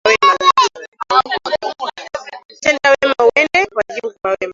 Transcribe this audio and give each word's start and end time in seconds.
Tenda 2.59 2.95
wema 2.95 3.29
uende, 3.29 3.67
wajibu 3.75 4.13
kwa 4.21 4.31
wema 4.31 4.47